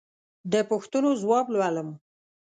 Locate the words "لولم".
1.53-1.89